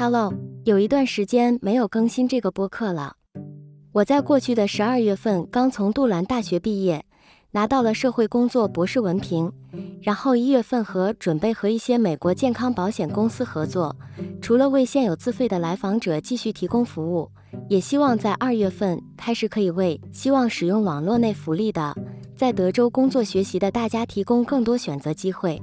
[0.00, 0.32] Hello，
[0.64, 3.16] 有一段时间没有更新这个播客了。
[3.90, 7.04] 我在过去的十二月份刚从杜兰大学毕业，
[7.50, 9.52] 拿到了社会工作博士文凭。
[10.00, 13.96] 然后一月份和准备和一些美国健康保险公司合作，
[14.40, 17.28] 除了为现有自费的来访者继续提供服务，
[17.68, 21.92] 也希望在二月份开始可以为希望使用网络内福利的，
[22.36, 25.60] 在德州工作学习的大家提供更多选择机会。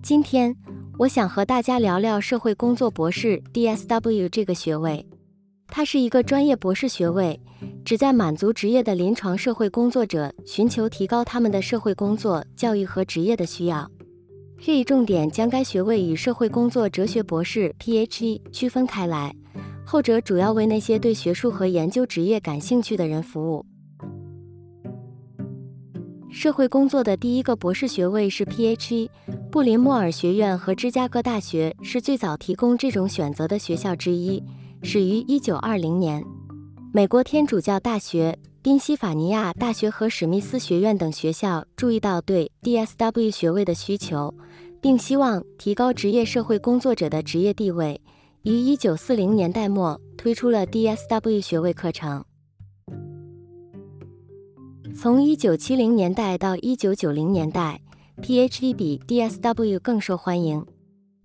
[0.00, 0.56] 今天。
[0.96, 5.04] 我想和大家聊聊社会工作博士 （DSW） 这个学位。
[5.66, 7.40] 它是一个专业博士学位，
[7.84, 13.90] 旨在满足职业的临床社会工作者寻求提高他们的社会工作教育和职业的需要。
[14.56, 19.34] 这一重点将该学位与社会工作哲学博士 （PhD） 区分开来，
[19.84, 23.66] 后者主要为那些对学术和研究职业感兴趣的人服务。
[26.34, 29.08] 社会工作的第一个博士学位是 PhD。
[29.52, 34.42] 布林莫尔学院和芝加哥大学是最早提供这种选择的学校之一，
[34.82, 36.24] 始于1920年。
[36.92, 44.34] 美国天主教大学、宾夕法尼亚大学和史密斯学院等学校注意到对 DSW 学位的需求，
[44.82, 48.00] 并希望提高职业社会工作者的职业地位，
[48.42, 52.24] 于1940年代末推出了 DSW 学位课程。
[54.94, 57.80] 从1970年代到1990年代。
[58.22, 60.64] PhD 比 DSW 更受欢迎，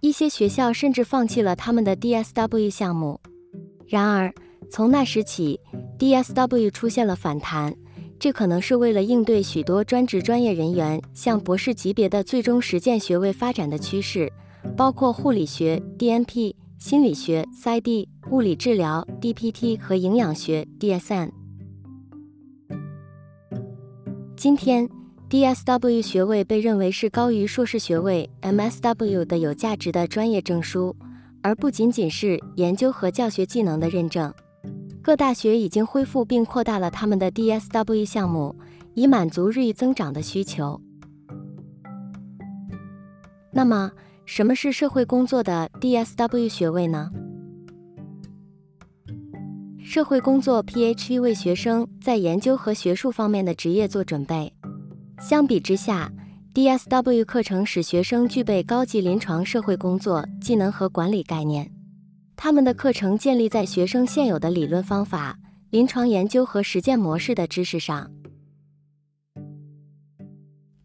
[0.00, 3.20] 一些学校甚至放弃了他们的 DSW 项目。
[3.86, 4.34] 然而，
[4.68, 5.60] 从那时起
[5.96, 7.72] ，DSW 出现了反弹，
[8.18, 14.30] 这可能是为了应对许多专职专业人员向博士级别的最终实践学位发展的趋势，
[14.76, 21.41] 包括护理学 （DNP）、心理学 （PsyD）、物理治疗 （DPT） 和营养学 （DSM）。
[24.42, 24.88] 今天。
[25.30, 30.96] DSW 学位被认为是高于硕士学位 MSW 的有价值的专业证书，
[31.42, 34.34] 而不仅仅是研究和教学技能的认证。
[35.00, 38.56] 各大学已经恢复并扩大了他们的 DSW 项目，
[38.94, 40.80] 以满足日益增长的需求。
[43.52, 43.92] 那么，
[44.26, 47.12] 什么是社会工作的 DSW 学位呢？
[49.92, 54.50] 社会工作 PhD 为学生在研究和学术方面的职业做准备。
[55.20, 56.10] 相比之下
[56.54, 61.70] ，DSW 课程使学生具备高级临床社会工作技能和管理概念。
[62.36, 65.38] 他们的课程建立在学生现有的理论方法、
[65.68, 68.10] 临床研究和实践模式的知识上。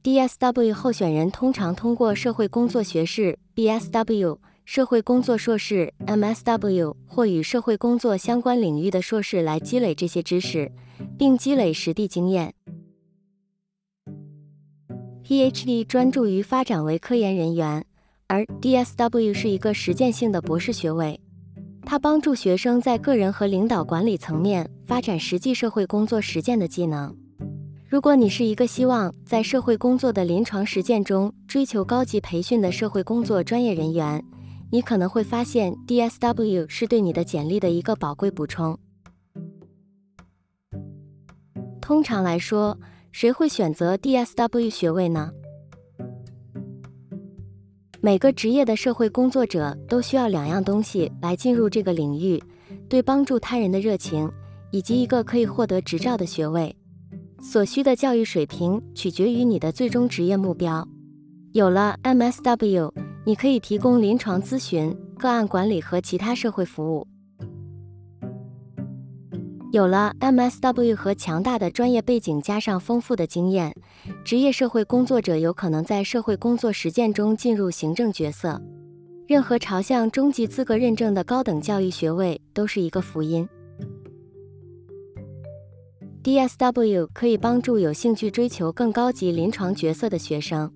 [0.04, 4.38] DSW 候选人通常通过社会工作学士 （BSW）、
[4.70, 10.70] 社会工作硕士 （MSW） 或与社会工作相关领域的硕士来积累这些知识，
[11.18, 12.54] 并积累实地经验。
[15.24, 17.86] PhD 专注于发展为科研人员，
[18.28, 21.18] 而 DSW 是一个实践性的博士学位。
[21.86, 27.16] 它帮助学生在个人和领导管理层面发展实际社会工作实践的技能。
[27.88, 34.22] 如果你是一个希望在社会工作的临床实践中追求高级培训的社会工作专业人员，
[34.72, 38.78] 你可能会发现 DSW 是对你的简历的一个宝贵补充。
[41.80, 42.78] 通常来说，
[43.12, 45.32] 谁会选择 DSW 学位呢？
[48.02, 52.42] 每个职业的社会工作者都需要两样东西来进入这个领域：
[52.90, 54.30] 对帮助他人的热情，
[54.72, 56.76] 以及一个可以获得执照的学位。
[57.42, 60.88] 所需的教育水平取决于你的最终职业目标。
[61.54, 62.92] 有了 MSW，
[63.28, 67.06] 你可以提供临床咨询、个案管理和其他社会服务。
[69.74, 73.76] 有了 MSW 和强大的专业背景，加上丰富的经验，
[74.24, 78.62] 职业社会工作者有可能在社会工作实践中进入行政角色。
[79.28, 83.46] 任何朝向中级资格认证的高等教育学位都是一个福音。
[86.24, 90.72] DSW 可以帮助有兴趣追求更高级临床角色的学生。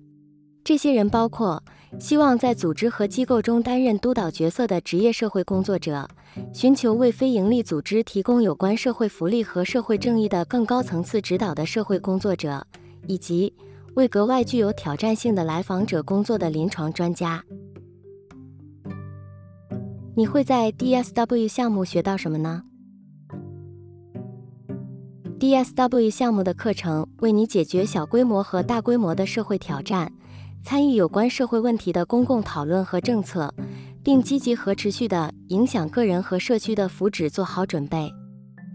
[0.64, 1.62] 这些人包括
[1.98, 6.08] 希望在组织和机构中担任督导角色的职业社会工作者，
[6.52, 12.64] 寻求为非营利组织提供有关社会福利和社会正义的更高层次指导的社会工作者，
[13.06, 13.52] 以及
[13.94, 17.44] 为格外具有挑战性的来访者工作的临床专家。
[20.14, 22.62] 你会在 DSW 项目学到什么呢
[25.40, 30.12] ？DSW 项目的课程为你解决小规模和大规模的社会挑战。
[30.64, 33.52] 参与有关社会问题的公共讨论和政策，
[34.02, 38.10] 并积极和持续地影响个人和社区的福祉做好准备。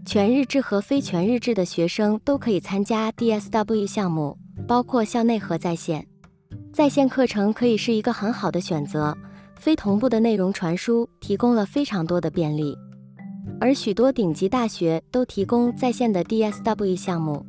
[0.04, 4.36] 全日制和非全日制的学生都可以参加 DSW 项目，
[4.66, 6.06] 包括校内和在线。
[6.72, 9.16] 在线课程可以是一个很好的选择，
[9.56, 12.76] 非同步的内容传输提供了非常多的便利，
[13.58, 17.44] 而许多顶级大学都提供在线的 DSW 项目。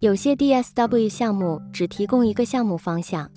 [0.00, 3.28] 有些 DSW 项目只提供一个项目方向，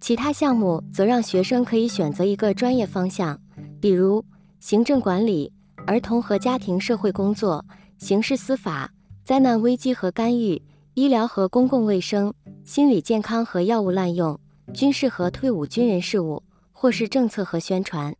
[0.00, 3.38] 其他项目则让学生可以选择一个专业方向，
[3.80, 4.24] 比如
[4.58, 5.52] 行政管理、
[5.86, 7.64] 儿童和家庭社会工作、
[7.98, 10.60] 刑事司法、灾难危机和干预、
[10.94, 12.34] 医疗和公共卫生、
[12.64, 14.36] 心理健康和药物滥用、
[14.74, 18.12] 军事和退伍军人事务，或是政策和宣传。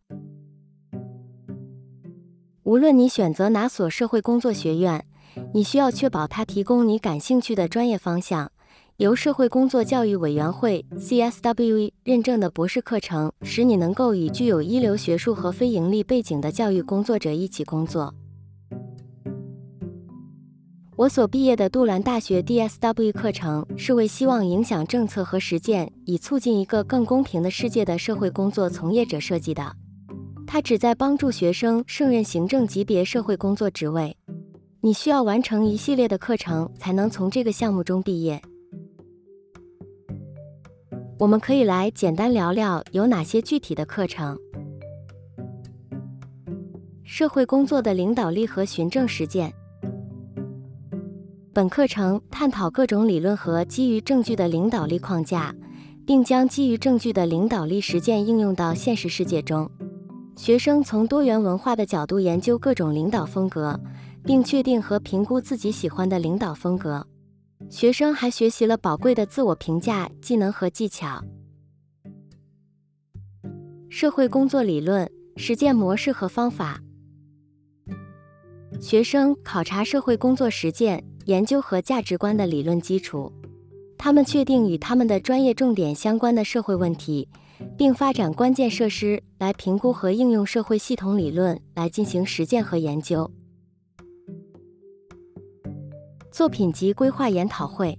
[2.63, 5.05] 无论你选择哪所社会工作学院。
[5.53, 8.51] 你需要确保它提供你感兴趣的专业方向。
[8.97, 18.13] 由社会工作教育委员会 （CSWE） 认证的博士课程，使你能够与具有一流学术和非盈利背景的教育工作者一起工作。
[20.95, 29.75] 我所毕业的杜兰大学 DSW 课程是为希望影响政策和实践，以促进一个更公平的世界的社会工作从业者设计的。
[30.45, 34.15] 它旨在帮助学生胜任行政级别社会工作职位。
[34.85, 38.41] 你需要完成一系列的课程才能从这个项目中毕业。
[41.17, 44.37] 我们可以来简单聊聊有哪些具体的课程。
[47.05, 49.53] 社会工作的领导力和循证实践。
[51.53, 55.55] 本课程探讨各种理论和基于证据的领导力框架，
[56.05, 59.71] 并将基于证据的领导力实践应用到现实世界中。
[60.35, 63.79] 学生从多元文化的角度研究各种领导风格。
[64.25, 67.05] 并确定和评估自己喜欢的领导风格。
[67.69, 71.23] 学生还学习了宝贵的自我评价技能和技巧。
[73.89, 76.81] 社会工作理论、实践模式和方法。
[78.81, 83.31] 学生考察社会工作实践、研究和价值观的理论基础。
[83.97, 87.29] 他们确定与他们的专业重点相关的社会问题，
[87.77, 93.31] 并发展关键设施来评估和应用社会系统理论来进行实践和研究。
[96.33, 97.95] 作品集规划研讨会，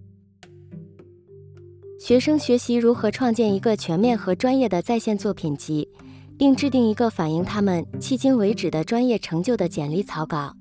[2.00, 5.88] 学生学习如何创建一个全面和专业的在线作品集，
[6.36, 10.52] 并制定一个反映他们迄今为止的专业成就的简历草稿。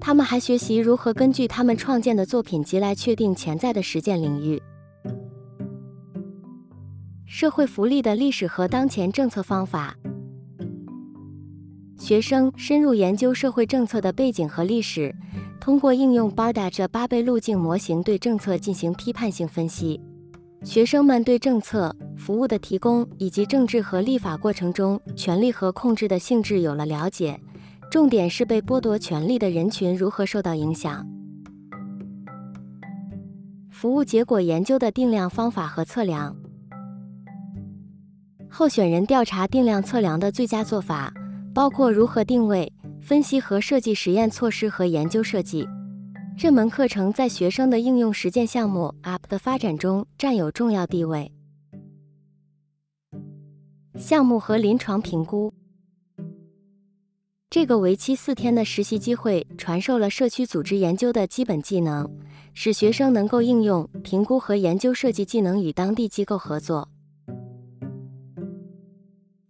[0.00, 4.62] 他们还学习如何根据他们创建的作品集来确定潜在的实践领域。
[7.26, 9.98] 社会福利的历史和当前政策方法，
[11.98, 15.14] 学生深入研究社会政策的背景和历史。
[15.62, 20.00] 通过应用 BARDA 这八倍路径模型对政策进行批判性分析，
[20.64, 27.38] 学生们对政策、服务的提供以及政治和立法过程中权力和控制的性质有了了解。
[27.92, 31.06] 重点是被剥夺权利的人群如何受到影响。
[33.70, 36.34] 服务结果研究的定量方法和测量。
[38.50, 41.14] 候选人调查定量测量的最佳做法，
[41.54, 42.72] 包括如何定位。
[43.02, 45.66] 分析和设计实验措施和研究设计，
[46.38, 51.32] 这门课程在学生的应用实践项目 App 的发展中占有重要地位。
[53.96, 55.52] 项目和临床评估，
[57.50, 62.08] 这个为期四天的实习机会传授了社区组织研究的基本技能，
[62.54, 66.88] 使学生能够应用评估和研究设计技能与当地机构合作。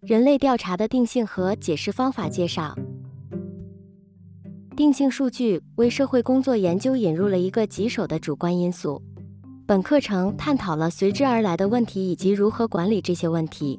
[0.00, 2.74] 人类调查的定性和解释方法介绍。
[4.82, 9.00] 定性数据为社会工作研究引入了一个棘手的主观因素。
[9.64, 13.78] 本课程探讨了随之而来的问题以及如何管理这些问题。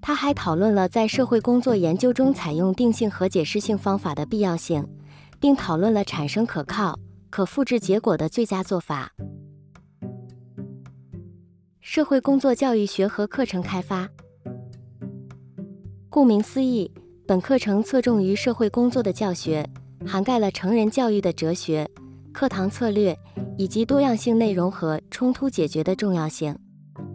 [0.00, 4.82] 他还讨论了在社会工作研究中采用定性和解释性方法的必要性，
[5.38, 9.12] 并讨论了产生可靠、可复制结果的最佳做法。
[11.82, 14.08] 社会工作教育学和课程开发。
[16.08, 16.90] 顾名思义，
[17.26, 19.68] 本课程侧重于社会工作的教学。
[20.06, 21.88] 涵盖了成人教育的哲学、
[22.32, 23.16] 课堂策略
[23.58, 26.56] 以及多样性内容和冲突解决的重要性。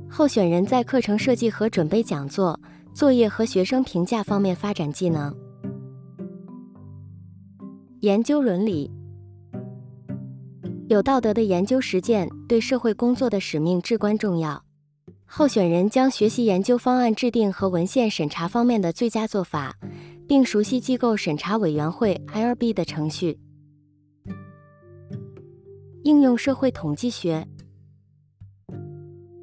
[0.10, 2.60] 候选人在课程设计和准备讲座、
[2.94, 5.36] 作业和学生评价方面发展技能。
[8.02, 8.92] 研究伦理，
[10.88, 14.64] 有道德的研究实践对社会工作的使命至关重要。
[15.26, 19.76] 候选人将学习研究方案制定和文献审查方面的最佳做法。
[20.28, 23.38] 并熟悉机构审查委员会 （IRB） 的程序。
[26.04, 27.48] 应用社会统计学，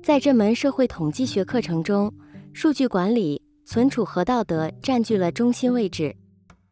[0.02, 2.12] 在这门社会统计学课程中，
[2.52, 6.14] 数据管理、存储和道德占据了中心位置。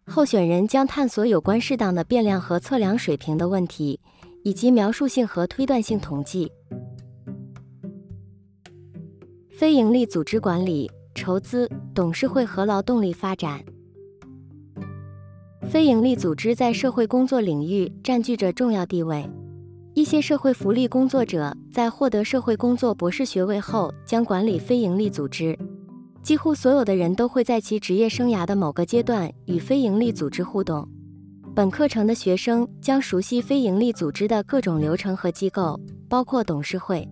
[0.06, 4.00] 候选人将探索有关适当的变量和测量水平的问题，
[4.42, 6.50] 以及描述性和推断性统计。
[9.50, 13.62] 非营利组织管理、筹资、董事会和劳动力发展。
[15.70, 19.24] 非营利组织在社会工作领域占据着重要地位。
[19.94, 25.56] 一些社会福利工作者在获得社会工作博士学位后，将管理非营利组织。
[26.24, 30.88] 几乎所有的人都会在其职业生涯的某个阶段与非营利组织互动。
[31.54, 37.08] 本课程的学生将熟悉非营利组织的各种流程和机构，包括董事会。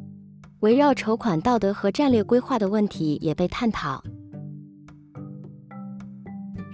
[0.63, 4.03] 围绕筹款、道德和战略规划的问题也被探讨。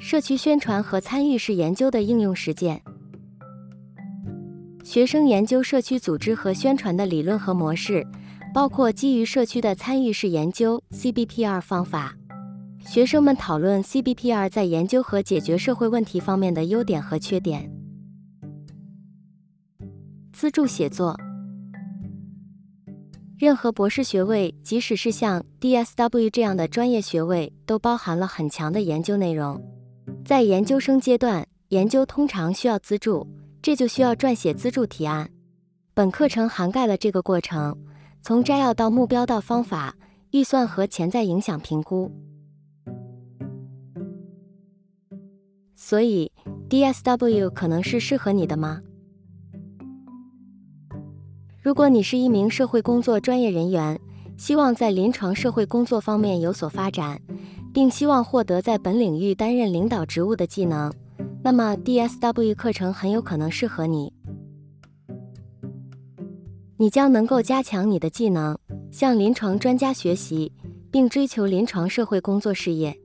[0.06, 2.78] 社区宣传和参与式研究的应用实践。
[4.84, 8.06] 学生研究社区组织和宣传的理论和模式，
[8.52, 12.14] 包括基于社区的参与式研究 （CBPR） 方法。
[12.80, 17.72] 学生们讨论 CBPR 在研究和解决社会问题方面的优点和缺点。
[20.34, 21.18] 资助写作。
[23.38, 29.58] 任何博士学位，即使是像 DSW 这样的专业学位，都包含了很强的研究内容。
[30.24, 33.26] 在研究生阶段，研究通常需要资助，
[33.60, 35.28] 这就需要撰写资助提案。
[35.92, 37.76] 本课程涵盖了这个过程，
[38.22, 39.94] 从摘要到目标到方法、
[40.30, 42.10] 预算和潜在影响评估。
[45.74, 46.32] 所以
[46.70, 48.80] ，DSW 可能是适合你的吗？
[51.60, 54.00] 如果你是一名社会工作专业人员，
[54.38, 57.20] 希望在临床社会工作方面有所发展，
[57.74, 60.92] 并希望获得在本领域担任领导职务的技能，
[61.42, 64.12] 那么 DSW 课程很有可能适合你。
[66.76, 68.56] 你将能够加强你的技能，
[68.92, 70.52] 向临床专家学习，
[70.92, 72.96] 并追求临床社会工作事业。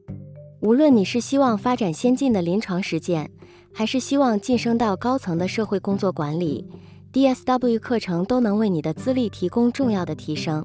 [0.61, 3.31] 无论你是希望发展先进的临床实践，
[3.73, 6.63] 还是希望晋升到高层的社会工作管理。
[7.11, 10.63] DSW 课程都能为你的资历提供重要的提升。